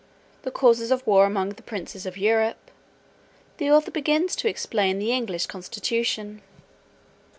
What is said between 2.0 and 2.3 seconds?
of